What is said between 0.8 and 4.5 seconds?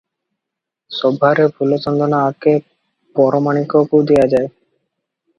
ସଭାରେ ଫୁଲଚନ୍ଦନ ଆଗେ ପରମାଣିକକୁ ଦିଆଯାଏ।